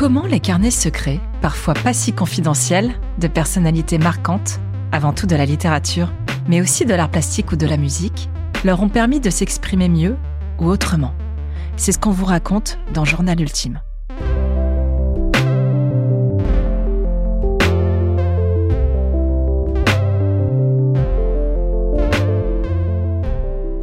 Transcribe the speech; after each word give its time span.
Comment 0.00 0.24
les 0.24 0.40
carnets 0.40 0.70
secrets, 0.70 1.20
parfois 1.42 1.74
pas 1.74 1.92
si 1.92 2.14
confidentiels, 2.14 2.94
de 3.18 3.28
personnalités 3.28 3.98
marquantes, 3.98 4.58
avant 4.92 5.12
tout 5.12 5.26
de 5.26 5.36
la 5.36 5.44
littérature, 5.44 6.10
mais 6.48 6.62
aussi 6.62 6.86
de 6.86 6.94
l'art 6.94 7.10
plastique 7.10 7.52
ou 7.52 7.56
de 7.56 7.66
la 7.66 7.76
musique, 7.76 8.30
leur 8.64 8.82
ont 8.82 8.88
permis 8.88 9.20
de 9.20 9.28
s'exprimer 9.28 9.90
mieux 9.90 10.16
ou 10.58 10.68
autrement? 10.68 11.12
C'est 11.76 11.92
ce 11.92 11.98
qu'on 11.98 12.12
vous 12.12 12.24
raconte 12.24 12.78
dans 12.94 13.04
Journal 13.04 13.38
Ultime. 13.42 13.82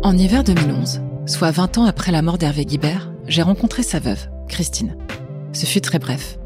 En 0.02 0.18
hiver 0.18 0.43
2011, 0.43 0.99
soit 1.27 1.52
20 1.52 1.77
ans 1.77 1.86
après 1.86 2.11
la 2.11 2.23
mort 2.23 2.39
d'Hervé 2.39 2.65
Guibert, 2.65 3.11
j'ai 3.27 3.43
rencontré 3.43 3.84
sa 3.84 3.99
veuve, 3.99 4.27
Christine. 4.48 4.98
Ce 5.53 5.65
fut 5.65 5.81
très 5.81 5.99
bref. 5.99 6.37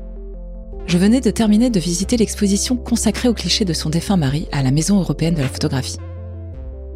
Je 0.88 0.98
venais 0.98 1.22
de 1.22 1.32
terminer 1.32 1.70
de 1.70 1.80
visiter 1.80 2.18
l'exposition 2.18 2.76
consacrée 2.76 3.28
au 3.28 3.34
cliché 3.34 3.66
de 3.66 3.74
son 3.74 3.90
défunt 3.90 4.18
mari 4.18 4.48
à 4.52 4.64
la 4.64 4.72
Maison 4.72 5.00
européenne 5.00 5.36
de 5.36 5.42
la 5.42 5.48
photographie. 5.48 5.98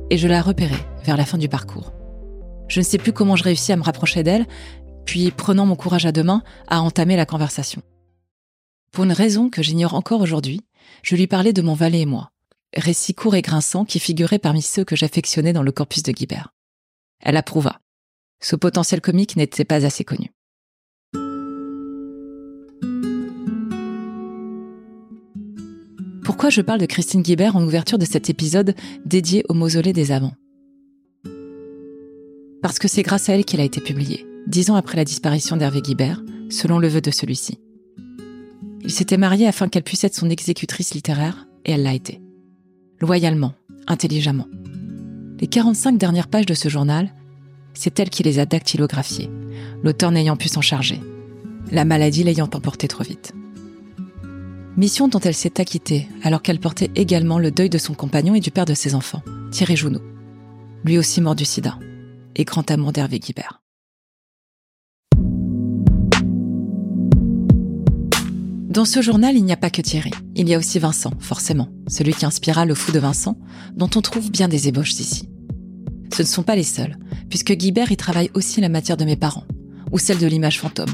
Et 0.09 0.17
je 0.17 0.27
la 0.27 0.41
repérais 0.41 0.85
vers 1.03 1.17
la 1.17 1.25
fin 1.25 1.37
du 1.37 1.49
parcours. 1.49 1.93
Je 2.67 2.79
ne 2.79 2.85
sais 2.85 2.97
plus 2.97 3.13
comment 3.13 3.35
je 3.35 3.43
réussis 3.43 3.71
à 3.71 3.77
me 3.77 3.83
rapprocher 3.83 4.23
d'elle, 4.23 4.45
puis 5.05 5.31
prenant 5.31 5.65
mon 5.65 5.75
courage 5.75 6.05
à 6.05 6.11
deux 6.11 6.23
mains, 6.23 6.43
à 6.67 6.81
entamer 6.81 7.15
la 7.15 7.25
conversation. 7.25 7.81
Pour 8.91 9.03
une 9.03 9.11
raison 9.11 9.49
que 9.49 9.61
j'ignore 9.61 9.93
encore 9.93 10.21
aujourd'hui, 10.21 10.61
je 11.03 11.15
lui 11.15 11.27
parlais 11.27 11.53
de 11.53 11.61
mon 11.61 11.73
valet 11.73 12.01
et 12.01 12.05
moi, 12.05 12.31
récit 12.75 13.13
court 13.13 13.35
et 13.35 13.41
grinçant 13.41 13.85
qui 13.85 13.99
figurait 13.99 14.39
parmi 14.39 14.61
ceux 14.61 14.83
que 14.83 14.95
j'affectionnais 14.95 15.53
dans 15.53 15.63
le 15.63 15.71
corpus 15.71 16.03
de 16.03 16.11
Guibert. 16.11 16.53
Elle 17.19 17.37
approuva. 17.37 17.79
Ce 18.41 18.55
potentiel 18.55 19.01
comique 19.01 19.35
n'était 19.35 19.65
pas 19.65 19.85
assez 19.85 20.03
connu. 20.03 20.31
Pourquoi 26.25 26.49
je 26.49 26.61
parle 26.61 26.79
de 26.79 26.87
Christine 26.87 27.21
Guibert 27.21 27.55
en 27.55 27.63
ouverture 27.63 27.99
de 27.99 28.03
cet 28.03 28.31
épisode 28.31 28.73
dédié 29.05 29.45
au 29.47 29.53
mausolée 29.53 29.93
des 29.93 30.11
Avants 30.11 30.33
Parce 32.63 32.79
que 32.79 32.87
c'est 32.87 33.03
grâce 33.03 33.29
à 33.29 33.35
elle 33.35 33.45
qu'il 33.45 33.61
a 33.61 33.63
été 33.63 33.79
publié, 33.79 34.25
dix 34.47 34.71
ans 34.71 34.75
après 34.75 34.97
la 34.97 35.05
disparition 35.05 35.55
d'Hervé 35.55 35.83
Guibert, 35.83 36.23
selon 36.49 36.79
le 36.79 36.87
vœu 36.87 36.99
de 36.99 37.11
celui-ci. 37.11 37.59
Il 38.81 38.89
s'était 38.89 39.17
marié 39.17 39.45
afin 39.45 39.67
qu'elle 39.67 39.83
puisse 39.83 40.03
être 40.03 40.15
son 40.15 40.31
exécutrice 40.31 40.95
littéraire, 40.95 41.45
et 41.63 41.73
elle 41.73 41.83
l'a 41.83 41.93
été. 41.93 42.19
Loyalement, 42.99 43.53
intelligemment. 43.85 44.47
Les 45.39 45.47
45 45.47 45.95
dernières 45.95 46.27
pages 46.27 46.47
de 46.47 46.55
ce 46.55 46.69
journal, 46.69 47.13
c'est 47.75 47.99
elle 47.99 48.09
qui 48.09 48.23
les 48.23 48.39
a 48.39 48.47
dactylographiées, 48.47 49.29
l'auteur 49.83 50.09
n'ayant 50.09 50.37
pu 50.37 50.47
s'en 50.47 50.61
charger, 50.61 50.99
la 51.71 51.85
maladie 51.85 52.23
l'ayant 52.23 52.49
emporté 52.51 52.87
trop 52.87 53.03
vite. 53.03 53.35
Mission 54.77 55.07
dont 55.07 55.21
elle 55.21 55.33
s'est 55.33 55.61
acquittée 55.61 56.09
alors 56.21 56.41
qu'elle 56.41 56.59
portait 56.59 56.91
également 56.95 57.39
le 57.39 57.49
deuil 57.49 57.69
de 57.69 57.77
son 57.77 57.93
compagnon 57.93 58.35
et 58.35 58.41
du 58.41 58.51
père 58.51 58.65
de 58.65 58.73
ses 58.73 58.93
enfants, 58.93 59.21
Thierry 59.49 59.77
Jounot, 59.77 60.01
lui 60.83 60.97
aussi 60.97 61.21
mort 61.21 61.35
du 61.35 61.45
sida, 61.45 61.79
et 62.35 62.43
grand 62.43 62.69
amour 62.69 62.91
d'Hervé 62.91 63.19
Guibert. 63.19 63.61
Dans 68.67 68.83
ce 68.83 69.01
journal, 69.01 69.37
il 69.37 69.45
n'y 69.45 69.53
a 69.53 69.57
pas 69.57 69.69
que 69.69 69.81
Thierry. 69.81 70.11
Il 70.35 70.49
y 70.49 70.53
a 70.53 70.57
aussi 70.57 70.79
Vincent, 70.79 71.13
forcément, 71.19 71.69
celui 71.87 72.13
qui 72.13 72.25
inspira 72.25 72.65
le 72.65 72.75
fou 72.75 72.91
de 72.91 72.99
Vincent, 72.99 73.37
dont 73.77 73.89
on 73.95 74.01
trouve 74.01 74.29
bien 74.29 74.49
des 74.49 74.67
ébauches 74.67 74.99
ici. 74.99 75.29
Ce 76.13 76.21
ne 76.21 76.27
sont 76.27 76.43
pas 76.43 76.57
les 76.57 76.63
seuls, 76.63 76.97
puisque 77.29 77.53
Guibert 77.53 77.93
y 77.93 77.95
travaille 77.95 78.29
aussi 78.33 78.59
la 78.59 78.67
matière 78.67 78.97
de 78.97 79.05
mes 79.05 79.15
parents, 79.15 79.45
ou 79.93 79.99
celle 79.99 80.17
de 80.17 80.27
l'image 80.27 80.59
fantôme, 80.59 80.93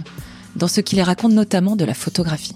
dans 0.56 0.68
ce 0.68 0.82
qui 0.82 0.96
les 0.96 1.02
raconte 1.02 1.34
notamment 1.34 1.76
de 1.76 1.86
la 1.86 1.96
photographie. 1.96 2.54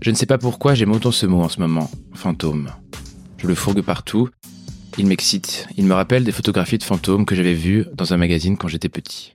Je 0.00 0.10
ne 0.10 0.16
sais 0.16 0.26
pas 0.26 0.38
pourquoi 0.38 0.74
j'aime 0.74 0.92
autant 0.92 1.10
ce 1.10 1.26
mot 1.26 1.42
en 1.42 1.48
ce 1.48 1.60
moment, 1.60 1.90
fantôme. 2.14 2.70
Je 3.38 3.46
le 3.46 3.54
fourgue 3.54 3.82
partout, 3.82 4.28
il 4.98 5.06
m'excite, 5.06 5.66
il 5.76 5.84
me 5.84 5.94
rappelle 5.94 6.24
des 6.24 6.32
photographies 6.32 6.78
de 6.78 6.82
fantômes 6.82 7.26
que 7.26 7.34
j'avais 7.34 7.54
vues 7.54 7.86
dans 7.94 8.14
un 8.14 8.16
magazine 8.16 8.56
quand 8.56 8.68
j'étais 8.68 8.88
petit. 8.88 9.34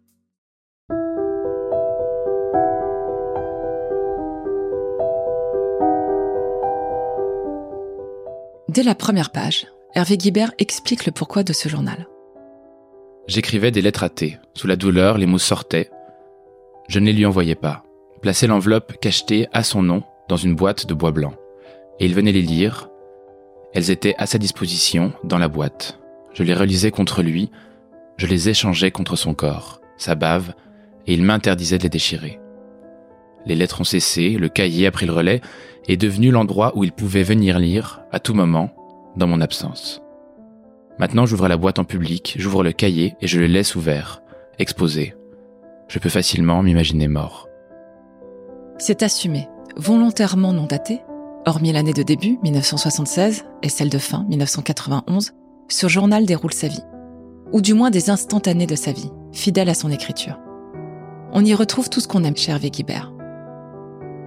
Dès 8.70 8.84
la 8.84 8.96
première 8.96 9.32
page, 9.32 9.68
Hervé 9.94 10.18
Guibert 10.18 10.54
explique 10.58 11.06
le 11.06 11.12
pourquoi 11.12 11.44
de 11.44 11.52
ce 11.52 11.68
journal. 11.68 12.08
J'écrivais 13.28 13.72
des 13.72 13.82
lettres 13.82 14.04
à 14.04 14.10
thé. 14.10 14.38
Sous 14.54 14.68
la 14.68 14.78
douleur, 14.78 15.18
les 15.18 15.26
mots 15.26 15.38
sortaient. 15.38 15.90
Je 16.88 17.00
ne 17.00 17.06
les 17.06 17.14
lui 17.14 17.26
envoyais 17.26 17.56
pas. 17.56 17.84
Plaçais 18.22 18.48
l'enveloppe 18.48 18.94
cachetée 19.02 19.48
à 19.52 19.64
son 19.64 19.84
nom 19.84 20.04
dans 20.31 20.38
une 20.38 20.56
boîte 20.56 20.88
de 20.88 20.94
bois 20.94 21.12
blanc. 21.12 21.34
Et 22.00 22.06
il 22.06 22.16
venait 22.16 22.31
les 22.31 22.42
lire. 22.42 22.90
Elles 23.74 23.92
étaient 23.92 24.16
à 24.18 24.25
sa 24.25 24.38
disposition 24.38 25.12
dans 25.25 25.38
la 25.38 25.50
boîte. 25.50 26.00
Je 26.34 26.44
les 26.44 26.53
relisais 26.53 26.90
contre 26.90 27.22
lui. 27.22 27.52
Je 28.16 28.28
les 28.28 28.47
échangeais 28.47 28.91
contre 28.91 29.18
son 29.18 29.34
corps, 29.34 29.81
sa 29.97 30.16
bave, 30.16 30.53
et 31.06 31.14
il 31.14 31.22
m'interdisait 31.22 31.80
de 31.80 31.84
les 31.84 31.90
déchirer. 31.90 32.40
Les 33.46 33.56
lettres 33.56 33.81
ont 33.81 33.84
cessé, 33.84 34.38
le 34.38 34.47
cahier 34.47 34.88
a 34.88 34.91
pris 34.91 35.06
le 35.06 35.12
relais, 35.12 35.41
est 35.90 35.97
devenu 35.97 36.31
l'endroit 36.31 36.72
où 36.78 36.86
il 36.86 36.94
pouvait 36.94 37.24
venir 37.24 37.59
lire, 37.59 38.02
à 38.14 38.22
tout 38.22 38.34
moment, 38.34 38.74
dans 39.18 39.28
mon 39.28 39.41
absence. 39.41 40.02
Maintenant, 40.97 41.25
j'ouvre 41.25 41.50
la 41.50 41.58
boîte 41.58 41.80
en 41.80 41.84
public, 41.84 42.36
j'ouvre 42.40 42.64
le 42.64 42.72
cahier 42.72 43.16
et 43.20 43.28
je 43.28 43.40
le 43.40 43.47
laisse 43.47 43.75
ouvert, 43.75 44.22
exposé. 44.59 45.14
Je 45.90 46.00
peux 46.00 46.09
facilement 46.09 46.64
m'imaginer 46.64 47.09
mort. 47.09 47.50
C'est 48.78 49.03
assumé, 49.03 49.47
volontairement 49.76 50.54
non 50.54 50.66
daté, 50.66 51.02
hormis 51.46 51.72
l'année 51.72 51.94
de 51.94 52.04
début, 52.04 52.40
1976, 52.44 53.46
et 53.64 53.70
celle 53.70 53.90
de 53.90 53.98
fin, 53.98 54.26
1991, 54.30 55.32
ce 55.70 55.88
journal 55.88 56.26
déroule 56.26 56.54
sa 56.54 56.68
vie. 56.68 56.84
Ou 57.52 57.62
du 57.62 57.74
moins 57.74 57.90
des 57.90 58.09
instantanés 58.09 58.68
de 58.68 58.76
sa 58.76 58.92
vie, 58.92 59.12
fidèle 59.32 59.70
à 59.70 59.74
son 59.74 59.92
écriture. 59.92 60.40
On 61.34 61.44
y 61.46 61.54
retrouve 61.54 61.90
tout 61.90 62.00
ce 62.00 62.08
qu'on 62.08 62.24
aime 62.24 62.38
chez 62.38 62.52
Hervé 62.52 62.70
Guibert 62.70 63.12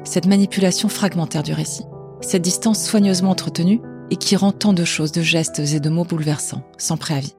cette 0.04 0.26
manipulation 0.26 0.88
fragmentaire 0.88 1.42
du 1.42 1.52
récit, 1.52 1.84
cette 2.20 2.42
distance 2.42 2.84
soigneusement 2.84 3.30
entretenue 3.30 3.80
et 4.10 4.16
qui 4.16 4.36
rend 4.36 4.52
tant 4.52 4.72
de 4.72 4.84
choses, 4.84 5.12
de 5.12 5.22
gestes 5.22 5.60
et 5.60 5.80
de 5.80 5.88
mots 5.88 6.04
bouleversants, 6.04 6.62
sans 6.78 6.96
préavis. 6.96 7.34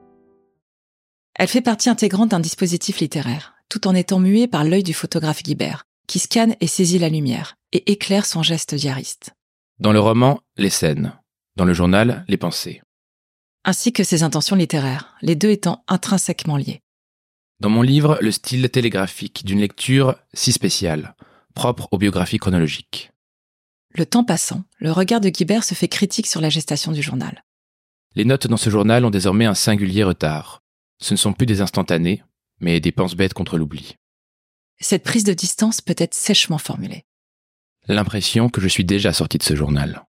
Elle 1.34 1.48
fait 1.48 1.60
partie 1.60 1.88
intégrante 1.88 2.30
d'un 2.30 2.40
dispositif 2.40 2.98
littéraire, 2.98 3.54
tout 3.68 3.86
en 3.86 3.94
étant 3.94 4.18
muée 4.18 4.48
par 4.48 4.64
l'œil 4.64 4.82
du 4.82 4.94
photographe 4.94 5.42
Guibert, 5.42 5.85
qui 6.06 6.18
scanne 6.18 6.56
et 6.60 6.66
saisit 6.66 6.98
la 6.98 7.08
lumière, 7.08 7.56
et 7.72 7.90
éclaire 7.92 8.26
son 8.26 8.42
geste 8.42 8.74
diariste. 8.74 9.32
Dans 9.78 9.92
le 9.92 10.00
roman, 10.00 10.40
les 10.56 10.70
scènes. 10.70 11.12
Dans 11.56 11.64
le 11.64 11.74
journal, 11.74 12.24
les 12.28 12.36
pensées. 12.36 12.82
Ainsi 13.64 13.92
que 13.92 14.04
ses 14.04 14.22
intentions 14.22 14.56
littéraires, 14.56 15.14
les 15.22 15.34
deux 15.34 15.50
étant 15.50 15.84
intrinsèquement 15.88 16.56
liés. 16.56 16.82
Dans 17.60 17.70
mon 17.70 17.82
livre, 17.82 18.18
le 18.20 18.30
style 18.30 18.68
télégraphique 18.68 19.44
d'une 19.44 19.60
lecture 19.60 20.14
si 20.34 20.52
spéciale, 20.52 21.16
propre 21.54 21.88
aux 21.90 21.98
biographies 21.98 22.38
chronologiques. 22.38 23.10
Le 23.94 24.04
temps 24.04 24.24
passant, 24.24 24.62
le 24.78 24.92
regard 24.92 25.20
de 25.20 25.30
Guibert 25.30 25.64
se 25.64 25.74
fait 25.74 25.88
critique 25.88 26.26
sur 26.26 26.42
la 26.42 26.50
gestation 26.50 26.92
du 26.92 27.02
journal. 27.02 27.44
Les 28.14 28.26
notes 28.26 28.46
dans 28.46 28.58
ce 28.58 28.70
journal 28.70 29.04
ont 29.04 29.10
désormais 29.10 29.46
un 29.46 29.54
singulier 29.54 30.04
retard. 30.04 30.62
Ce 30.98 31.14
ne 31.14 31.18
sont 31.18 31.32
plus 31.32 31.46
des 31.46 31.62
instantanés, 31.62 32.22
mais 32.60 32.80
des 32.80 32.92
penses-bêtes 32.92 33.34
contre 33.34 33.58
l'oubli. 33.58 33.96
Cette 34.78 35.02
prise 35.02 35.24
de 35.24 35.32
distance 35.32 35.80
peut 35.80 35.94
être 35.96 36.14
sèchement 36.14 36.58
formulée. 36.58 37.04
L'impression 37.88 38.48
que 38.48 38.60
je 38.60 38.68
suis 38.68 38.84
déjà 38.84 39.12
sorti 39.12 39.38
de 39.38 39.42
ce 39.42 39.56
journal. 39.56 40.04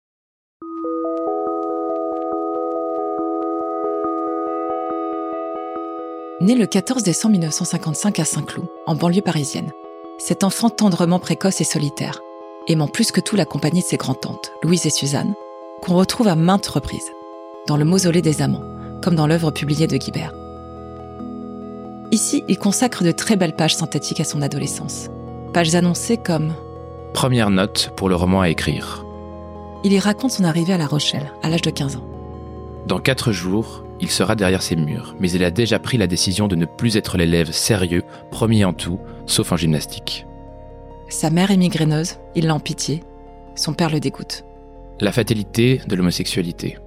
Né 6.42 6.56
le 6.56 6.68
14 6.68 7.02
décembre 7.02 7.34
1955 7.34 8.20
à 8.20 8.26
Saint-Cloud, 8.26 8.68
en 8.86 8.96
banlieue 8.96 9.22
parisienne, 9.22 9.72
cet 10.20 10.44
enfant 10.44 10.70
tendrement 10.70 11.20
précoce 11.20 11.62
et 11.62 11.64
solitaire, 11.64 12.20
aimant 12.68 12.88
plus 12.88 13.12
que 13.12 13.22
tout 13.22 13.36
la 13.36 13.46
compagnie 13.46 13.82
de 13.82 13.86
ses 13.86 13.98
grands-tantes, 13.98 14.52
Louise 14.64 14.86
et 14.86 14.92
Suzanne, 14.92 15.34
qu'on 15.82 15.96
retrouve 15.96 16.28
à 16.28 16.36
maintes 16.36 16.68
reprises, 16.68 17.12
dans 17.68 17.78
le 17.78 17.86
mausolée 17.86 18.22
des 18.22 18.42
amants, 18.42 18.64
comme 19.02 19.16
dans 19.16 19.28
l'œuvre 19.28 19.52
publiée 19.52 19.88
de 19.88 19.98
Guibert. 19.98 20.34
Ici, 22.12 22.44
il 22.48 22.58
consacre 22.58 23.04
de 23.04 23.12
très 23.12 23.36
belles 23.36 23.56
pages 23.56 23.76
synthétiques 23.76 24.22
à 24.22 24.24
son 24.24 24.42
adolescence. 24.42 25.10
Pages 25.54 25.76
annoncées 25.76 26.18
comme 26.18 26.54
Première 27.14 27.50
note 27.50 27.92
pour 27.98 28.08
le 28.08 28.16
roman 28.16 28.42
à 28.42 28.50
écrire. 28.50 29.06
Il 29.84 29.92
y 29.92 30.00
raconte 30.00 30.32
son 30.32 30.44
arrivée 30.44 30.74
à 30.74 30.78
La 30.78 30.88
Rochelle, 30.88 31.32
à 31.44 31.50
l'âge 31.50 31.62
de 31.62 31.70
15 31.70 31.98
ans. 31.98 32.08
Dans 32.88 33.00
quatre 33.00 33.32
jours, 33.34 33.84
il 34.00 34.10
sera 34.10 34.36
derrière 34.36 34.62
ses 34.62 34.78
murs, 34.78 35.16
mais 35.20 35.30
il 35.32 35.44
a 35.44 35.52
déjà 35.52 35.80
pris 35.80 35.98
la 35.98 36.08
décision 36.08 36.48
de 36.48 36.56
ne 36.56 36.66
plus 36.66 36.96
être 36.96 37.18
l'élève 37.18 37.52
sérieux, 37.52 38.04
premier 38.32 38.64
en 38.64 38.74
tout, 38.74 39.00
sauf 39.26 39.52
en 39.52 39.58
gymnastique. 39.58 40.26
Sa 41.10 41.30
mère 41.30 41.52
est 41.52 41.58
migraineuse, 41.58 42.16
il 42.36 42.48
l'a 42.48 42.56
en 42.56 42.60
pitié. 42.60 43.04
Son 43.56 43.74
père 43.74 43.90
le 43.90 44.00
dégoûte. 44.00 44.46
La 45.02 45.12
fatalité 45.12 45.82
de 45.88 45.96
l'homosexualité. 45.96 46.78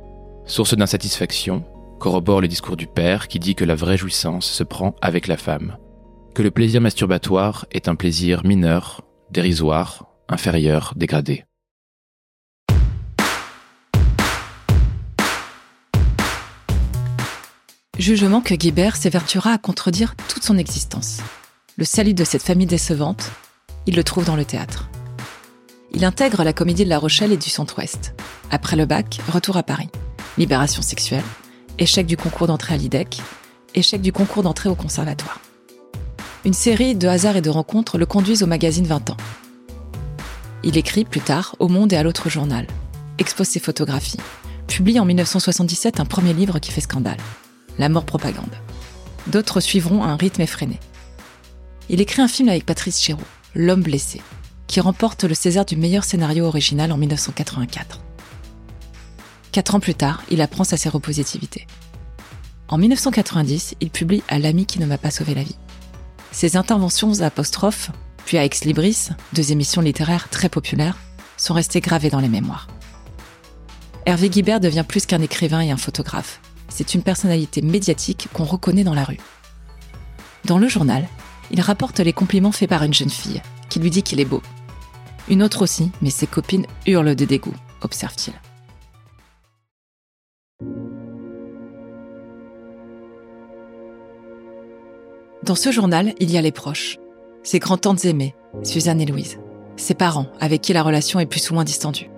Source 0.47 0.77
d'insatisfaction, 0.77 1.63
corrobore 2.01 2.41
le 2.41 2.49
discours 2.49 2.77
du 2.77 2.89
père 2.89 3.29
qui 3.29 3.39
dit 3.39 3.55
que 3.55 3.65
la 3.65 3.77
vraie 3.77 3.99
jouissance 3.99 4.47
se 4.47 4.65
prend 4.65 4.97
avec 5.01 5.29
la 5.29 5.37
femme. 5.37 5.77
Que 6.35 6.43
le 6.43 6.51
plaisir 6.51 6.81
masturbatoire 6.81 7.67
est 7.71 7.87
un 7.87 7.95
plaisir 7.95 8.45
mineur 8.45 9.03
dérisoire, 9.31 10.07
inférieur, 10.29 10.95
dégradé. 10.97 11.45
Jugement 17.97 18.41
que 18.41 18.55
Guibert 18.55 18.97
s'évertuera 18.97 19.53
à 19.53 19.59
contredire 19.59 20.17
toute 20.17 20.43
son 20.43 20.57
existence. 20.57 21.19
Le 21.77 21.85
salut 21.85 22.15
de 22.15 22.25
cette 22.25 22.43
famille 22.43 22.67
décevante, 22.67 23.31
il 23.87 23.95
le 23.95 24.03
trouve 24.03 24.25
dans 24.25 24.37
le 24.37 24.47
théâtre. 24.47 24.89
Il 25.93 26.05
intègre 26.05 26.43
la 26.45 26.55
comédie 26.55 26.85
de 26.85 26.89
La 26.89 26.99
Rochelle 26.99 27.33
et 27.33 27.37
du 27.37 27.51
Centre-Ouest. 27.51 28.15
Après 28.51 28.77
le 28.77 28.87
bac, 28.87 29.21
retour 29.31 29.59
à 29.59 29.63
Paris. 29.63 29.91
Libération 30.39 30.81
sexuelle, 30.81 31.25
échec 31.79 32.07
du 32.07 32.17
concours 32.17 32.47
d'entrée 32.47 32.75
à 32.75 32.77
l'IDEC, 32.77 33.21
échec 33.75 34.01
du 34.01 34.13
concours 34.13 34.43
d'entrée 34.43 34.69
au 34.69 34.75
conservatoire. 34.75 35.41
Une 36.45 36.53
série 36.53 36.95
de 36.95 37.09
hasards 37.09 37.37
et 37.37 37.43
de 37.43 37.51
rencontres 37.51 37.99
le 37.99 38.07
conduisent 38.07 38.43
au 38.43 38.47
magazine 38.47 38.87
20 38.87 39.11
ans. 39.11 39.17
Il 40.63 40.77
écrit 40.77 41.05
plus 41.05 41.21
tard 41.21 41.57
Au 41.59 41.69
Monde 41.69 41.93
et 41.93 41.97
à 41.97 42.03
l'autre 42.03 42.29
journal, 42.29 42.67
expose 43.19 43.49
ses 43.49 43.61
photographies, 43.61 44.21
publie 44.67 44.99
en 45.01 45.05
1977 45.05 46.01
un 46.01 46.05
premier 46.05 46.33
livre 46.33 46.59
qui 46.59 46.71
fait 46.71 46.81
scandale, 46.81 47.19
La 47.79 47.89
mort 47.89 48.05
propagande. 48.05 48.55
D'autres 49.27 49.61
suivront 49.61 50.03
à 50.03 50.09
un 50.09 50.17
rythme 50.17 50.43
effréné. 50.43 50.79
Il 51.89 52.01
écrit 52.01 52.23
un 52.23 52.29
film 52.29 52.49
avec 52.49 52.67
Patrice 52.67 53.01
Chéreau, 53.01 53.23
L'homme 53.55 53.83
blessé, 53.83 54.21
qui 54.67 54.81
remporte 54.81 55.25
le 55.25 55.35
César 55.35 55.65
du 55.65 55.77
meilleur 55.77 56.05
scénario 56.05 56.45
original 56.45 56.93
en 56.93 56.97
1984. 56.97 58.01
Quatre 59.53 59.75
ans 59.75 59.81
plus 59.81 59.95
tard, 59.95 60.23
il 60.31 60.41
apprend 60.43 60.65
sa 60.65 60.77
séropositivité. 60.77 61.67
En 62.69 62.79
1990, 62.79 63.75
il 63.81 63.91
publie 63.91 64.23
À 64.29 64.39
l'ami 64.39 64.65
qui 64.65 64.79
ne 64.79 64.87
m'a 64.87 64.99
pas 64.99 65.11
sauvé 65.11 65.35
la 65.35 65.43
vie. 65.43 65.57
Ses 66.31 66.57
interventions 66.57 67.21
à 67.21 67.27
apostrophe, 67.27 67.91
puis 68.25 68.39
à 68.39 68.45
Ex 68.45 68.65
Libris, 68.65 69.09
deux 69.33 69.51
émissions 69.51 69.83
littéraires 69.83 70.29
très 70.29 70.49
populaires, 70.49 70.97
sont 71.37 71.55
restées 71.55 71.81
gravées 71.81 72.11
dans 72.11 72.21
les 72.21 72.29
mémoires. 72.29 72.69
Hervé 74.07 74.29
Guibert 74.31 74.61
devient 74.61 74.85
plus 74.87 75.05
qu'un 75.05 75.21
écrivain 75.21 75.61
et 75.61 75.73
un 75.73 75.77
photographe. 75.77 76.41
C'est 76.69 76.95
une 76.95 77.03
personnalité 77.03 77.61
médiatique 77.61 78.29
qu'on 78.33 78.45
reconnaît 78.45 78.85
dans 78.85 78.95
la 78.95 79.05
rue. 79.05 79.21
Dans 80.45 80.59
le 80.59 80.69
journal, 80.69 81.09
il 81.51 81.61
rapporte 81.61 81.99
les 81.99 82.13
compliments 82.13 82.53
faits 82.53 82.71
par 82.71 82.85
une 82.85 82.95
jeune 82.95 83.11
fille, 83.11 83.43
qui 83.69 83.81
lui 83.81 83.91
dit 83.91 84.05
qu'il 84.05 84.21
est 84.21 84.25
beau. 84.25 84.43
Une 85.29 85.43
autre 85.43 85.63
aussi, 85.63 85.91
mais 86.01 86.11
ses 86.11 86.29
copines 86.29 86.67
hurlent 86.87 87.17
de 87.17 87.25
dégoût, 87.25 87.55
observe-t-il. 87.83 88.50
Dans 95.51 95.57
ce 95.57 95.73
journal, 95.73 96.15
il 96.21 96.31
y 96.31 96.39
a 96.39 96.43
les 96.43 96.53
proches. 96.53 96.99
Ses 97.43 97.59
grands-tantes 97.59 98.05
aimées, 98.05 98.37
Suzanne 98.63 99.01
et 99.01 99.05
Louise. 99.05 99.41
Ses 99.75 99.95
parents, 99.95 100.29
avec 100.39 100.61
qui 100.61 100.73
la 100.73 100.85
relation 100.85 101.19
est 101.19 101.27
plus 101.27 101.51
ou 101.51 101.55
moins 101.55 101.65
distendue. 101.65 102.09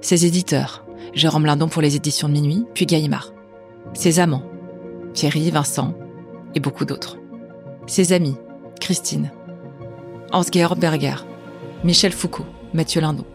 Ses 0.00 0.24
éditeurs, 0.24 0.86
Jérôme 1.12 1.44
Lindon 1.44 1.68
pour 1.68 1.82
les 1.82 1.96
éditions 1.96 2.28
de 2.28 2.32
minuit, 2.32 2.64
puis 2.72 2.86
Gaïmard. 2.86 3.34
Ses 3.92 4.20
amants, 4.20 4.42
Thierry, 5.12 5.50
Vincent 5.50 5.92
et 6.54 6.60
beaucoup 6.60 6.86
d'autres. 6.86 7.18
Ses 7.86 8.14
amis, 8.14 8.36
Christine, 8.80 9.32
Hans-Georg 10.32 10.78
Berger, 10.78 11.26
Michel 11.84 12.12
Foucault, 12.12 12.46
Mathieu 12.72 13.02
Lindon. 13.02 13.26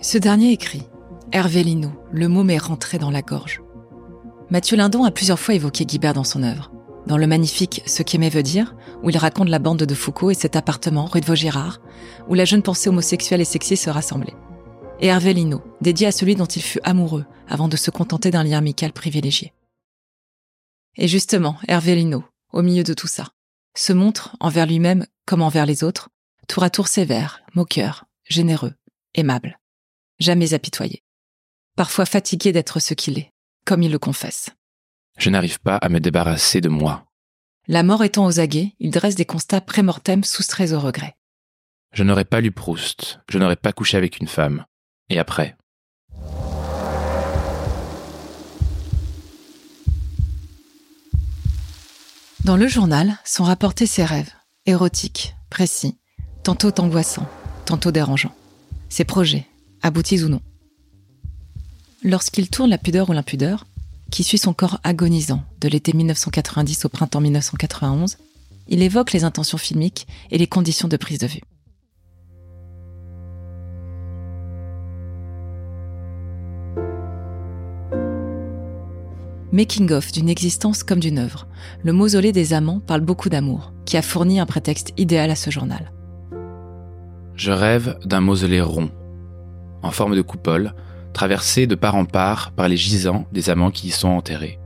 Ce 0.00 0.16
dernier 0.16 0.52
écrit 0.52 0.84
Hervé 1.32 1.64
Lino, 1.64 1.90
le 2.12 2.28
mot 2.28 2.44
m'est 2.44 2.56
rentré 2.56 2.98
dans 2.98 3.10
la 3.10 3.22
gorge. 3.22 3.62
Mathieu 4.50 4.76
Lindon 4.76 5.02
a 5.02 5.10
plusieurs 5.10 5.40
fois 5.40 5.54
évoqué 5.54 5.84
Guibert 5.84 6.14
dans 6.14 6.22
son 6.22 6.44
œuvre. 6.44 6.70
Dans 7.06 7.16
le 7.16 7.26
magnifique 7.26 7.82
Ce 7.86 8.02
qu'aimer 8.02 8.30
veut 8.30 8.42
dire, 8.42 8.74
où 9.02 9.10
il 9.10 9.16
raconte 9.16 9.48
la 9.48 9.60
bande 9.60 9.82
de 9.84 9.94
Foucault 9.94 10.30
et 10.30 10.34
cet 10.34 10.56
appartement, 10.56 11.06
rue 11.06 11.20
de 11.20 11.26
Vaugirard, 11.26 11.80
où 12.28 12.34
la 12.34 12.44
jeune 12.44 12.62
pensée 12.62 12.88
homosexuelle 12.88 13.40
et 13.40 13.44
sexy 13.44 13.76
se 13.76 13.90
rassemblait. 13.90 14.34
Et 15.00 15.06
Hervé 15.06 15.32
Lino, 15.34 15.62
dédié 15.80 16.08
à 16.08 16.12
celui 16.12 16.34
dont 16.34 16.46
il 16.46 16.62
fut 16.62 16.80
amoureux 16.82 17.26
avant 17.48 17.68
de 17.68 17.76
se 17.76 17.90
contenter 17.90 18.30
d'un 18.30 18.42
lien 18.42 18.58
amical 18.58 18.92
privilégié. 18.92 19.52
Et 20.96 21.06
justement, 21.06 21.56
Hervé 21.68 21.94
Lino, 21.94 22.24
au 22.52 22.62
milieu 22.62 22.82
de 22.82 22.94
tout 22.94 23.06
ça, 23.06 23.28
se 23.76 23.92
montre, 23.92 24.34
envers 24.40 24.66
lui-même 24.66 25.06
comme 25.26 25.42
envers 25.42 25.66
les 25.66 25.84
autres, 25.84 26.08
tour 26.48 26.62
à 26.62 26.70
tour 26.70 26.88
sévère, 26.88 27.42
moqueur, 27.54 28.06
généreux, 28.24 28.74
aimable. 29.14 29.58
Jamais 30.18 30.54
apitoyé. 30.54 31.02
Parfois 31.76 32.06
fatigué 32.06 32.52
d'être 32.52 32.80
ce 32.80 32.94
qu'il 32.94 33.18
est, 33.18 33.32
comme 33.66 33.82
il 33.82 33.92
le 33.92 33.98
confesse. 33.98 34.50
Je 35.16 35.30
n'arrive 35.30 35.60
pas 35.60 35.76
à 35.76 35.88
me 35.88 36.00
débarrasser 36.00 36.60
de 36.60 36.68
moi. 36.68 37.06
La 37.68 37.82
mort 37.82 38.04
étant 38.04 38.26
aux 38.26 38.38
aguets, 38.38 38.74
il 38.78 38.90
dresse 38.90 39.14
des 39.14 39.24
constats 39.24 39.60
pré-mortem 39.60 40.22
soustraits 40.22 40.72
au 40.72 40.80
regret. 40.80 41.16
Je 41.92 42.04
n'aurais 42.04 42.24
pas 42.24 42.40
lu 42.40 42.52
Proust, 42.52 43.20
je 43.28 43.38
n'aurais 43.38 43.56
pas 43.56 43.72
couché 43.72 43.96
avec 43.96 44.18
une 44.18 44.28
femme. 44.28 44.66
Et 45.08 45.18
après? 45.18 45.56
Dans 52.44 52.56
le 52.56 52.68
journal 52.68 53.18
sont 53.24 53.42
rapportés 53.42 53.86
ses 53.86 54.04
rêves, 54.04 54.32
érotiques, 54.66 55.34
précis, 55.50 55.98
tantôt 56.44 56.72
angoissants, 56.80 57.28
tantôt 57.64 57.90
dérangeants. 57.90 58.34
Ses 58.88 59.04
projets, 59.04 59.46
aboutis 59.82 60.22
ou 60.22 60.28
non. 60.28 60.40
Lorsqu'il 62.04 62.48
tourne 62.48 62.70
La 62.70 62.78
pudeur 62.78 63.10
ou 63.10 63.12
l'impudeur, 63.12 63.64
qui 64.10 64.24
suit 64.24 64.38
son 64.38 64.52
corps 64.52 64.80
agonisant 64.84 65.42
de 65.60 65.68
l'été 65.68 65.92
1990 65.92 66.84
au 66.84 66.88
printemps 66.88 67.20
1991, 67.20 68.18
il 68.68 68.82
évoque 68.82 69.12
les 69.12 69.24
intentions 69.24 69.58
filmiques 69.58 70.06
et 70.30 70.38
les 70.38 70.46
conditions 70.46 70.88
de 70.88 70.96
prise 70.96 71.18
de 71.18 71.26
vue. 71.26 71.42
Making-of 79.52 80.12
d'une 80.12 80.28
existence 80.28 80.82
comme 80.82 81.00
d'une 81.00 81.18
œuvre, 81.18 81.46
le 81.82 81.92
mausolée 81.92 82.32
des 82.32 82.52
amants 82.52 82.80
parle 82.80 83.00
beaucoup 83.00 83.30
d'amour, 83.30 83.72
qui 83.86 83.96
a 83.96 84.02
fourni 84.02 84.38
un 84.38 84.44
prétexte 84.44 84.92
idéal 84.98 85.30
à 85.30 85.36
ce 85.36 85.50
journal. 85.50 85.92
Je 87.36 87.52
rêve 87.52 87.98
d'un 88.04 88.20
mausolée 88.20 88.60
rond, 88.60 88.90
en 89.82 89.90
forme 89.92 90.16
de 90.16 90.20
coupole, 90.20 90.74
traversé 91.16 91.66
de 91.66 91.74
part 91.74 91.94
en 91.94 92.04
part 92.04 92.52
par 92.52 92.68
les 92.68 92.76
gisants 92.76 93.24
des 93.32 93.48
amants 93.48 93.70
qui 93.70 93.86
y 93.86 93.90
sont 93.90 94.10
enterrés. 94.10 94.58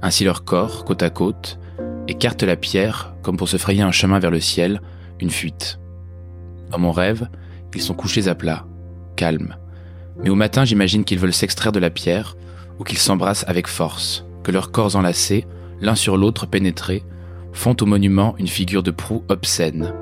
Ainsi 0.00 0.22
leur 0.22 0.44
corps, 0.44 0.84
côte 0.84 1.02
à 1.02 1.10
côte, 1.10 1.58
écarte 2.06 2.44
la 2.44 2.54
pierre 2.54 3.16
comme 3.20 3.36
pour 3.36 3.48
se 3.48 3.56
frayer 3.56 3.82
un 3.82 3.90
chemin 3.90 4.20
vers 4.20 4.30
le 4.30 4.38
ciel, 4.38 4.80
une 5.18 5.30
fuite. 5.30 5.80
Dans 6.70 6.78
mon 6.78 6.92
rêve, 6.92 7.28
ils 7.74 7.82
sont 7.82 7.94
couchés 7.94 8.28
à 8.28 8.36
plat, 8.36 8.64
calmes. 9.16 9.56
Mais 10.22 10.30
au 10.30 10.36
matin, 10.36 10.64
j'imagine 10.64 11.02
qu'ils 11.02 11.18
veulent 11.18 11.32
s'extraire 11.32 11.72
de 11.72 11.80
la 11.80 11.90
pierre 11.90 12.36
ou 12.78 12.84
qu'ils 12.84 12.98
s'embrassent 12.98 13.44
avec 13.48 13.66
force, 13.66 14.24
que 14.44 14.52
leurs 14.52 14.70
corps 14.70 14.94
enlacés, 14.94 15.46
l'un 15.80 15.96
sur 15.96 16.16
l'autre 16.16 16.46
pénétrés, 16.46 17.02
font 17.52 17.76
au 17.80 17.86
monument 17.86 18.36
une 18.38 18.46
figure 18.46 18.84
de 18.84 18.92
proue 18.92 19.24
obscène. 19.28 19.92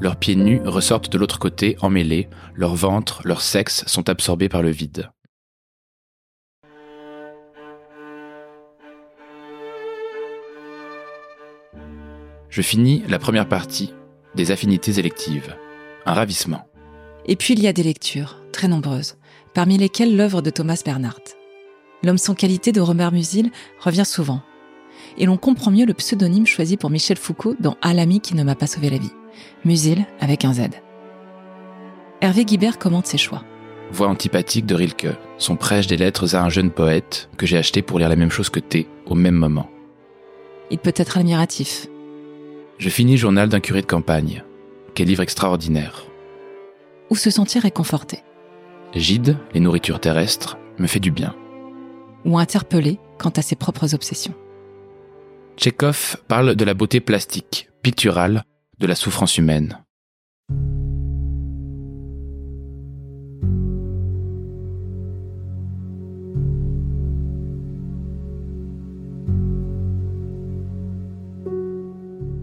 Leurs 0.00 0.16
pieds 0.16 0.34
nus 0.34 0.60
ressortent 0.64 1.10
de 1.10 1.18
l'autre 1.18 1.38
côté 1.38 1.76
emmêlés, 1.80 2.28
leur 2.54 2.74
ventre, 2.74 3.22
leur 3.24 3.40
sexe 3.40 3.84
sont 3.86 4.08
absorbés 4.08 4.48
par 4.48 4.62
le 4.62 4.70
vide. 4.70 5.10
Je 12.50 12.62
finis 12.62 13.02
la 13.08 13.18
première 13.18 13.48
partie 13.48 13.92
des 14.34 14.50
affinités 14.50 14.98
électives. 14.98 15.56
Un 16.06 16.14
ravissement. 16.14 16.66
Et 17.26 17.36
puis 17.36 17.54
il 17.54 17.60
y 17.60 17.66
a 17.66 17.72
des 17.72 17.82
lectures, 17.82 18.40
très 18.52 18.68
nombreuses, 18.68 19.16
parmi 19.54 19.78
lesquelles 19.78 20.16
l'œuvre 20.16 20.42
de 20.42 20.50
Thomas 20.50 20.82
Bernhardt. 20.84 21.36
L'homme 22.02 22.18
sans 22.18 22.34
qualité 22.34 22.72
de 22.72 22.80
Robert 22.80 23.12
Musil 23.12 23.50
revient 23.80 24.04
souvent. 24.04 24.42
Et 25.18 25.26
l'on 25.26 25.36
comprend 25.36 25.70
mieux 25.70 25.86
le 25.86 25.94
pseudonyme 25.94 26.46
choisi 26.46 26.76
pour 26.76 26.90
Michel 26.90 27.16
Foucault 27.16 27.56
dans 27.60 27.76
À 27.80 27.94
l'ami 27.94 28.20
qui 28.20 28.34
ne 28.34 28.44
m'a 28.44 28.54
pas 28.54 28.66
sauvé 28.66 28.90
la 28.90 28.98
vie. 28.98 29.12
Musil 29.64 30.06
avec 30.20 30.44
un 30.44 30.54
Z. 30.54 30.62
Hervé 32.20 32.44
Guibert 32.44 32.78
commente 32.78 33.06
ses 33.06 33.18
choix. 33.18 33.42
Voix 33.90 34.08
antipathique 34.08 34.66
de 34.66 34.74
Rilke, 34.74 35.08
son 35.38 35.56
prêche 35.56 35.86
des 35.86 35.96
lettres 35.96 36.34
à 36.34 36.42
un 36.42 36.48
jeune 36.48 36.70
poète 36.70 37.28
que 37.36 37.46
j'ai 37.46 37.58
acheté 37.58 37.82
pour 37.82 37.98
lire 37.98 38.08
la 38.08 38.16
même 38.16 38.30
chose 38.30 38.48
que 38.48 38.60
T 38.60 38.88
au 39.06 39.14
même 39.14 39.34
moment. 39.34 39.68
Il 40.70 40.78
peut 40.78 40.94
être 40.96 41.18
admiratif. 41.18 41.86
Je 42.78 42.88
finis 42.88 43.16
Journal 43.16 43.48
d'un 43.48 43.60
curé 43.60 43.82
de 43.82 43.86
campagne. 43.86 44.42
Quel 44.94 45.08
livre 45.08 45.22
extraordinaire. 45.22 46.06
Ou 47.10 47.16
se 47.16 47.30
sentir 47.30 47.62
réconforté. 47.62 48.20
Gide, 48.94 49.36
les 49.52 49.60
nourritures 49.60 50.00
terrestres, 50.00 50.56
me 50.78 50.86
fait 50.86 51.00
du 51.00 51.10
bien 51.10 51.34
ou 52.24 52.38
interpellé 52.38 52.98
quant 53.18 53.30
à 53.30 53.42
ses 53.42 53.56
propres 53.56 53.94
obsessions. 53.94 54.34
Tchekhov 55.56 56.16
parle 56.26 56.56
de 56.56 56.64
la 56.64 56.74
beauté 56.74 57.00
plastique, 57.00 57.68
picturale, 57.82 58.44
de 58.78 58.86
la 58.86 58.94
souffrance 58.94 59.38
humaine. 59.38 59.78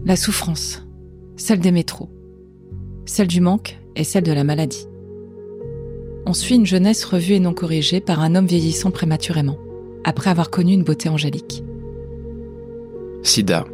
La 0.04 0.16
souffrance, 0.16 0.84
celle 1.36 1.60
des 1.60 1.72
métros. 1.72 2.10
celle 3.04 3.28
du 3.28 3.40
manque 3.40 3.78
et 3.96 4.04
celle 4.04 4.24
de 4.24 4.32
la 4.32 4.44
maladie. 4.44 4.86
On 6.26 6.34
suit 6.34 6.54
une 6.54 6.66
jeunesse 6.66 7.04
revue 7.04 7.34
et 7.34 7.40
non 7.40 7.52
corrigée 7.52 8.00
par 8.00 8.20
un 8.20 8.34
homme 8.34 8.46
vieillissant 8.46 8.90
prématurément, 8.90 9.58
après 10.04 10.30
avoir 10.30 10.50
connu 10.50 10.72
une 10.72 10.84
beauté 10.84 11.08
angélique. 11.08 11.64
Sida, 13.22 13.64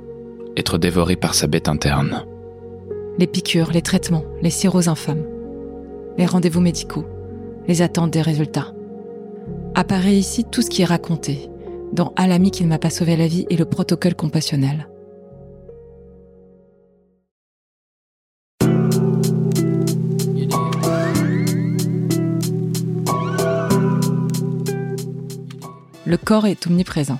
être 0.56 0.78
dévoré 0.78 1.16
par 1.16 1.34
sa 1.34 1.46
bête 1.46 1.68
interne. 1.68 2.24
Les 3.18 3.26
piqûres, 3.26 3.72
les 3.72 3.82
traitements, 3.82 4.22
les 4.42 4.50
siros 4.50 4.88
infâmes, 4.88 5.24
les 6.16 6.26
rendez-vous 6.26 6.60
médicaux, 6.60 7.04
les 7.66 7.82
attentes 7.82 8.12
des 8.12 8.22
résultats. 8.22 8.72
Apparaît 9.74 10.14
ici 10.14 10.44
tout 10.44 10.62
ce 10.62 10.70
qui 10.70 10.82
est 10.82 10.84
raconté, 10.84 11.50
dans 11.92 12.12
À 12.14 12.28
l'ami 12.28 12.52
qui 12.52 12.62
ne 12.62 12.68
m'a 12.68 12.78
pas 12.78 12.90
sauvé 12.90 13.16
la 13.16 13.26
vie 13.26 13.44
et 13.50 13.56
le 13.56 13.64
protocole 13.64 14.14
compassionnel. 14.14 14.88
Le 26.06 26.16
corps 26.16 26.46
est 26.46 26.68
omniprésent. 26.68 27.18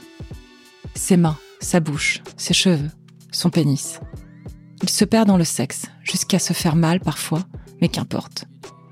Ses 0.94 1.16
mains, 1.16 1.36
sa 1.58 1.80
bouche, 1.80 2.22
ses 2.36 2.54
cheveux, 2.54 2.90
son 3.32 3.50
pénis. 3.50 4.00
Il 4.82 4.90
se 4.90 5.04
perd 5.04 5.26
dans 5.26 5.36
le 5.36 5.44
sexe, 5.44 5.86
jusqu'à 6.02 6.38
se 6.38 6.52
faire 6.52 6.76
mal 6.76 7.00
parfois, 7.00 7.42
mais 7.80 7.88
qu'importe. 7.88 8.44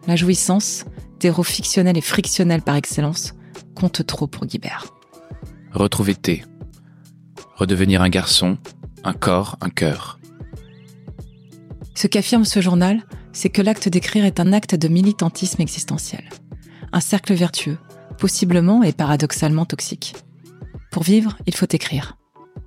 La 0.06 0.16
jouissance, 0.16 0.84
terreau 1.18 1.42
fictionnel 1.42 1.96
et 1.96 2.02
frictionnel 2.02 2.62
par 2.62 2.76
excellence, 2.76 3.34
compte 3.74 4.04
trop 4.06 4.26
pour 4.26 4.46
Guibert. 4.46 4.86
Retrouver 5.72 6.14
T. 6.14 6.44
Redevenir 7.56 8.02
un 8.02 8.08
garçon, 8.08 8.58
un 9.04 9.12
corps, 9.12 9.56
un 9.60 9.70
cœur. 9.70 10.18
Ce 11.94 12.06
qu'affirme 12.06 12.44
ce 12.44 12.60
journal, 12.60 13.02
c'est 13.32 13.50
que 13.50 13.62
l'acte 13.62 13.88
d'écrire 13.88 14.24
est 14.24 14.40
un 14.40 14.52
acte 14.52 14.74
de 14.74 14.88
militantisme 14.88 15.62
existentiel. 15.62 16.24
Un 16.92 17.00
cercle 17.00 17.34
vertueux, 17.34 17.78
possiblement 18.18 18.82
et 18.82 18.92
paradoxalement 18.92 19.66
toxique. 19.66 20.14
Pour 20.90 21.02
vivre, 21.02 21.36
il 21.46 21.54
faut 21.54 21.66
écrire. 21.70 22.16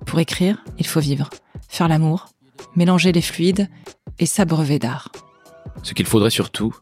Pour 0.06 0.20
écrire, 0.20 0.64
il 0.78 0.86
faut 0.86 1.00
vivre, 1.00 1.30
faire 1.68 1.88
l'amour, 1.88 2.28
mélanger 2.76 3.12
les 3.12 3.22
fluides 3.22 3.68
et 4.18 4.26
s'abreuver 4.26 4.78
d'art. 4.78 5.10
Ce 5.82 5.94
qu'il 5.94 6.06
faudrait 6.06 6.30
surtout, 6.30 6.74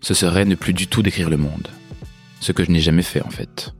ce 0.00 0.14
serait 0.14 0.44
ne 0.44 0.54
plus 0.54 0.74
du 0.74 0.86
tout 0.86 1.02
décrire 1.02 1.30
le 1.30 1.36
monde. 1.36 1.68
Ce 2.40 2.52
que 2.52 2.64
je 2.64 2.70
n'ai 2.70 2.80
jamais 2.80 3.02
fait 3.02 3.22
en 3.22 3.30
fait. 3.30 3.74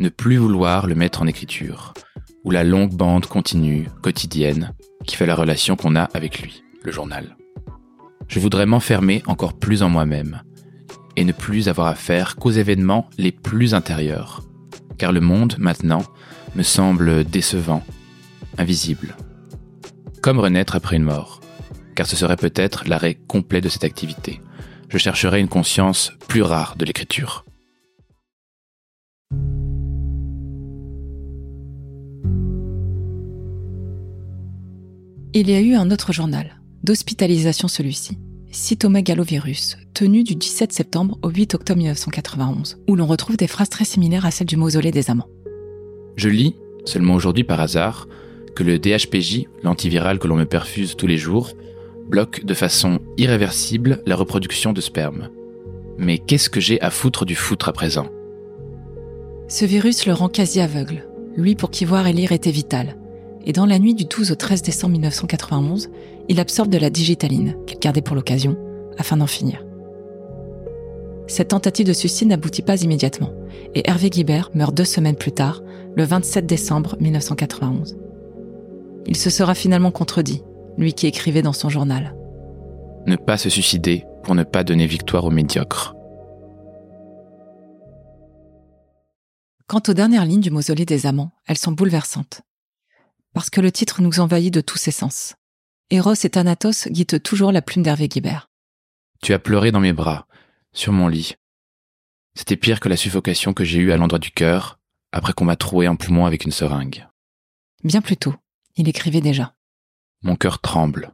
Ne 0.00 0.08
plus 0.08 0.36
vouloir 0.36 0.86
le 0.86 0.94
mettre 0.94 1.22
en 1.22 1.26
écriture, 1.26 1.94
ou 2.44 2.50
la 2.50 2.64
longue 2.64 2.94
bande 2.94 3.26
continue, 3.26 3.88
quotidienne, 4.02 4.74
qui 5.06 5.16
fait 5.16 5.26
la 5.26 5.34
relation 5.34 5.76
qu'on 5.76 5.96
a 5.96 6.04
avec 6.14 6.40
lui, 6.40 6.62
le 6.82 6.92
journal. 6.92 7.36
Je 8.28 8.40
voudrais 8.40 8.66
m'enfermer 8.66 9.22
encore 9.26 9.58
plus 9.58 9.82
en 9.82 9.88
moi-même, 9.88 10.42
et 11.16 11.24
ne 11.24 11.32
plus 11.32 11.68
avoir 11.68 11.88
affaire 11.88 12.36
qu'aux 12.36 12.50
événements 12.50 13.08
les 13.18 13.32
plus 13.32 13.74
intérieurs. 13.74 14.42
Car 14.98 15.12
le 15.12 15.20
monde, 15.20 15.56
maintenant, 15.58 16.04
me 16.54 16.62
semble 16.62 17.24
décevant, 17.24 17.82
invisible. 18.56 19.16
Comme 20.28 20.40
renaître 20.40 20.76
après 20.76 20.96
une 20.96 21.04
mort, 21.04 21.40
car 21.94 22.06
ce 22.06 22.14
serait 22.14 22.36
peut-être 22.36 22.86
l'arrêt 22.86 23.14
complet 23.14 23.62
de 23.62 23.70
cette 23.70 23.84
activité. 23.84 24.42
Je 24.90 24.98
chercherai 24.98 25.40
une 25.40 25.48
conscience 25.48 26.12
plus 26.28 26.42
rare 26.42 26.76
de 26.76 26.84
l'écriture. 26.84 27.46
Il 35.32 35.48
y 35.48 35.54
a 35.54 35.62
eu 35.62 35.72
un 35.72 35.90
autre 35.90 36.12
journal, 36.12 36.60
d'hospitalisation 36.84 37.66
celui-ci, 37.66 38.18
cytomégalovirus, 38.50 39.78
tenu 39.94 40.24
du 40.24 40.34
17 40.34 40.74
septembre 40.74 41.18
au 41.22 41.30
8 41.30 41.54
octobre 41.54 41.78
1991, 41.78 42.82
où 42.86 42.96
l'on 42.96 43.06
retrouve 43.06 43.38
des 43.38 43.46
phrases 43.46 43.70
très 43.70 43.86
similaires 43.86 44.26
à 44.26 44.30
celles 44.30 44.46
du 44.46 44.58
mausolée 44.58 44.90
des 44.90 45.08
amants. 45.08 45.30
Je 46.16 46.28
lis, 46.28 46.54
seulement 46.84 47.14
aujourd'hui 47.14 47.44
par 47.44 47.60
hasard, 47.60 48.06
que 48.54 48.62
le 48.62 48.78
DHPJ, 48.78 49.46
l'antiviral 49.62 50.18
que 50.18 50.26
l'on 50.26 50.36
me 50.36 50.44
perfuse 50.44 50.96
tous 50.96 51.06
les 51.06 51.16
jours, 51.16 51.50
bloque 52.08 52.44
de 52.44 52.54
façon 52.54 53.00
irréversible 53.16 54.02
la 54.06 54.16
reproduction 54.16 54.72
de 54.72 54.80
sperme. 54.80 55.28
Mais 55.98 56.18
qu'est-ce 56.18 56.50
que 56.50 56.60
j'ai 56.60 56.80
à 56.80 56.90
foutre 56.90 57.24
du 57.24 57.34
foutre 57.34 57.68
à 57.68 57.72
présent? 57.72 58.08
Ce 59.48 59.64
virus 59.64 60.06
le 60.06 60.12
rend 60.12 60.28
quasi 60.28 60.60
aveugle, 60.60 61.06
lui 61.36 61.54
pour 61.54 61.70
qui 61.70 61.84
voir 61.84 62.06
et 62.06 62.12
lire 62.12 62.32
était 62.32 62.50
vital. 62.50 62.96
Et 63.46 63.52
dans 63.52 63.66
la 63.66 63.78
nuit 63.78 63.94
du 63.94 64.04
12 64.04 64.30
au 64.30 64.34
13 64.34 64.62
décembre 64.62 64.92
1991, 64.92 65.90
il 66.28 66.40
absorbe 66.40 66.68
de 66.68 66.78
la 66.78 66.90
digitaline, 66.90 67.56
qu'il 67.66 67.78
gardait 67.78 68.02
pour 68.02 68.14
l'occasion, 68.14 68.56
afin 68.98 69.16
d'en 69.16 69.26
finir. 69.26 69.64
Cette 71.26 71.48
tentative 71.48 71.86
de 71.86 71.92
suicide 71.92 72.28
n'aboutit 72.28 72.62
pas 72.62 72.82
immédiatement, 72.82 73.32
et 73.74 73.88
Hervé 73.88 74.10
Guibert 74.10 74.50
meurt 74.54 74.74
deux 74.74 74.84
semaines 74.84 75.16
plus 75.16 75.32
tard, 75.32 75.62
le 75.96 76.04
27 76.04 76.46
décembre 76.46 76.96
1991. 77.00 77.96
Il 79.08 79.16
se 79.16 79.30
sera 79.30 79.54
finalement 79.54 79.90
contredit, 79.90 80.42
lui 80.76 80.92
qui 80.92 81.06
écrivait 81.06 81.40
dans 81.40 81.54
son 81.54 81.70
journal. 81.70 82.14
Ne 83.06 83.16
pas 83.16 83.38
se 83.38 83.48
suicider 83.48 84.04
pour 84.22 84.34
ne 84.34 84.44
pas 84.44 84.64
donner 84.64 84.86
victoire 84.86 85.24
aux 85.24 85.30
médiocres. 85.30 85.94
Quant 89.66 89.82
aux 89.88 89.94
dernières 89.94 90.26
lignes 90.26 90.42
du 90.42 90.50
mausolée 90.50 90.84
des 90.84 91.06
amants, 91.06 91.32
elles 91.46 91.56
sont 91.56 91.72
bouleversantes. 91.72 92.42
Parce 93.32 93.48
que 93.48 93.62
le 93.62 93.72
titre 93.72 94.02
nous 94.02 94.20
envahit 94.20 94.52
de 94.52 94.60
tous 94.60 94.76
ses 94.76 94.90
sens. 94.90 95.36
Eros 95.90 96.12
et 96.12 96.28
Thanatos 96.28 96.88
guident 96.88 97.22
toujours 97.22 97.50
la 97.50 97.62
plume 97.62 97.82
d'Hervé 97.82 98.08
Guibert. 98.08 98.50
Tu 99.22 99.32
as 99.32 99.38
pleuré 99.38 99.72
dans 99.72 99.80
mes 99.80 99.94
bras, 99.94 100.26
sur 100.72 100.92
mon 100.92 101.08
lit. 101.08 101.34
C'était 102.34 102.56
pire 102.56 102.78
que 102.78 102.90
la 102.90 102.96
suffocation 102.96 103.54
que 103.54 103.64
j'ai 103.64 103.78
eue 103.78 103.92
à 103.92 103.96
l'endroit 103.96 104.18
du 104.18 104.30
cœur, 104.30 104.78
après 105.12 105.32
qu'on 105.32 105.46
m'a 105.46 105.56
troué 105.56 105.86
un 105.86 105.96
poumon 105.96 106.26
avec 106.26 106.44
une 106.44 106.50
seringue. 106.50 107.06
Bien 107.84 108.02
plus 108.02 108.18
tôt, 108.18 108.34
il 108.78 108.88
écrivait 108.88 109.20
déjà. 109.20 109.54
Mon 110.22 110.36
cœur 110.36 110.60
tremble. 110.60 111.12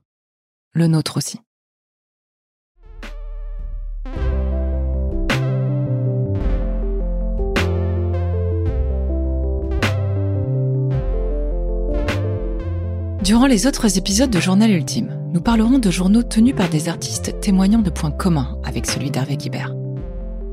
Le 0.73 0.87
nôtre 0.87 1.16
aussi. 1.16 1.40
Durant 13.23 13.47
les 13.47 13.66
autres 13.66 13.97
épisodes 13.97 14.28
de 14.28 14.38
Journal 14.38 14.71
Ultime, 14.71 15.18
nous 15.33 15.40
parlerons 15.40 15.78
de 15.78 15.90
journaux 15.90 16.23
tenus 16.23 16.54
par 16.54 16.68
des 16.68 16.90
artistes 16.90 17.40
témoignant 17.40 17.78
de 17.78 17.88
points 17.88 18.11
communs 18.11 18.59
avec 18.64 18.85
celui 18.85 19.11
d'Hervé 19.11 19.38
Guibert. 19.38 19.75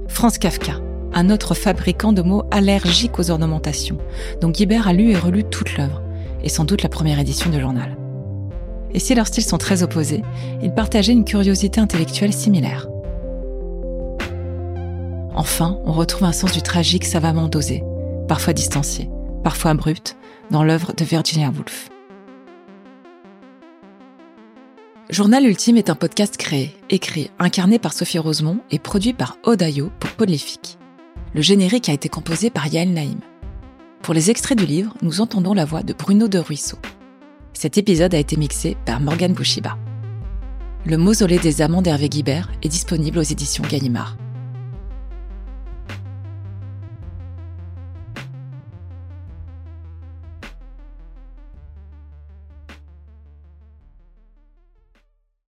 Franz 0.08 0.40
Kafka, 0.40 0.80
un 1.14 1.30
autre 1.30 1.54
fabricant 1.54 2.14
de 2.14 2.22
mots 2.22 2.46
allergiques 2.52 3.20
aux 3.20 3.30
ornementations, 3.30 3.98
dont 4.40 4.50
Guibert 4.50 4.88
a 4.88 4.94
lu 4.94 5.10
et 5.10 5.18
relu 5.18 5.44
toute 5.44 5.78
l'œuvre, 5.78 6.02
et 6.44 6.50
sans 6.50 6.66
doute 6.66 6.84
la 6.84 6.90
première 6.90 7.20
édition 7.20 7.50
du 7.50 7.60
journal. 7.60 7.98
Et 8.94 9.00
si 9.00 9.16
leurs 9.16 9.28
styles 9.28 9.44
sont 9.44 9.58
très 9.58 9.84
opposés, 9.84 10.24
ils 10.62 10.74
partageaient 10.74 11.14
une 11.14 11.26
curiosité 11.26 11.80
intellectuelle 11.80 12.34
similaire. 12.34 12.88
Enfin, 15.34 15.80
on 15.86 15.94
retrouve 15.94 16.26
un 16.26 16.34
sens 16.34 16.52
du 16.52 16.62
tragique 16.62 17.06
savamment 17.06 17.48
dosé, 17.48 17.84
parfois 18.28 18.54
distancié, 18.54 19.10
parfois 19.44 19.72
abrupt, 19.72 20.18
dans 20.50 20.64
l'œuvre 20.64 20.94
de 20.94 21.06
Virginia 21.06 21.50
Woolf. 21.50 21.90
Journal 25.10 25.46
Ultime 25.46 25.78
est 25.78 25.90
un 25.90 25.96
podcast 25.96 26.38
créé, 26.38 26.76
écrit, 26.90 27.32
incarné 27.40 27.80
par 27.80 27.92
Sophie 27.92 28.20
Rosemont 28.20 28.60
et 28.72 28.80
produit 28.80 29.14
par 29.14 29.38
Odayo 29.44 29.92
pour 30.00 30.12
Polyfique. 30.12 30.78
Le 31.34 31.42
générique 31.42 31.90
a 31.90 31.94
été 31.94 32.08
composé 32.08 32.50
par 32.50 32.68
Yael 32.68 32.94
Naïm. 32.94 33.20
Pour 34.02 34.16
les 34.16 34.32
extraits 34.32 34.58
du 34.58 34.66
livre, 34.66 34.94
nous 35.04 35.22
entendons 35.22 35.54
la 35.54 35.64
voix 35.64 35.84
de 35.84 35.94
Bruno 35.94 36.28
de 36.28 36.40
Ruisseau. 36.40 36.78
Cet 37.54 37.78
épisode 37.78 38.16
a 38.16 38.18
été 38.18 38.36
mixé 38.36 38.76
par 38.86 39.00
Morgane 39.00 39.34
Bouchiba. 39.34 39.78
Le 40.88 40.98
mausolée 40.98 41.38
des 41.38 41.62
amants 41.62 41.84
d'Hervé 41.84 42.10
Guibert 42.10 42.50
est 42.64 42.70
disponible 42.70 43.20
aux 43.20 43.22
éditions 43.22 43.64
Gallimard. 43.70 44.18